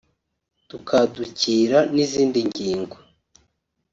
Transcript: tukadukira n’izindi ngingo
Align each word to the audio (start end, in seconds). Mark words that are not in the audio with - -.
tukadukira 0.69 1.79
n’izindi 1.93 2.39
ngingo 2.49 2.97